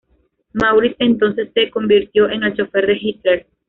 [0.55, 3.47] Maurice entonces se convirtió en el chófer de Hitler.